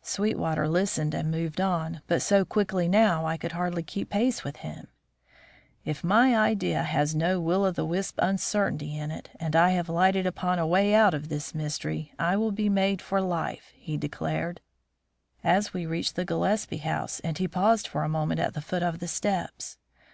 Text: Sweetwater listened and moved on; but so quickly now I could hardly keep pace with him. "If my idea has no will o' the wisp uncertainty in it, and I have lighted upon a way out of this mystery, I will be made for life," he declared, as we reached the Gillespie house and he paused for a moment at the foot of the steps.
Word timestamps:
Sweetwater 0.00 0.66
listened 0.66 1.12
and 1.12 1.30
moved 1.30 1.60
on; 1.60 2.00
but 2.06 2.22
so 2.22 2.42
quickly 2.46 2.88
now 2.88 3.26
I 3.26 3.36
could 3.36 3.52
hardly 3.52 3.82
keep 3.82 4.08
pace 4.08 4.42
with 4.42 4.56
him. 4.64 4.88
"If 5.84 6.02
my 6.02 6.34
idea 6.34 6.82
has 6.84 7.14
no 7.14 7.38
will 7.38 7.64
o' 7.66 7.70
the 7.70 7.84
wisp 7.84 8.18
uncertainty 8.22 8.96
in 8.96 9.10
it, 9.10 9.28
and 9.38 9.54
I 9.54 9.72
have 9.72 9.90
lighted 9.90 10.24
upon 10.24 10.58
a 10.58 10.66
way 10.66 10.94
out 10.94 11.12
of 11.12 11.28
this 11.28 11.54
mystery, 11.54 12.14
I 12.18 12.34
will 12.34 12.50
be 12.50 12.70
made 12.70 13.02
for 13.02 13.20
life," 13.20 13.72
he 13.74 13.98
declared, 13.98 14.62
as 15.44 15.74
we 15.74 15.84
reached 15.84 16.16
the 16.16 16.24
Gillespie 16.24 16.78
house 16.78 17.20
and 17.20 17.36
he 17.36 17.46
paused 17.46 17.86
for 17.86 18.04
a 18.04 18.08
moment 18.08 18.40
at 18.40 18.54
the 18.54 18.62
foot 18.62 18.82
of 18.82 19.00
the 19.00 19.06
steps. 19.08 19.76